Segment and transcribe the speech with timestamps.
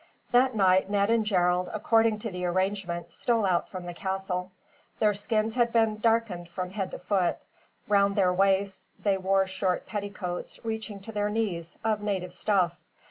[0.31, 4.51] That night Ned and Gerald, according to the arrangement, stole out from the castle.
[4.97, 7.37] Their skins had been darkened from head to foot.
[7.87, 12.79] Round their waists they wore short petticoats, reaching to their knees, of native stuff.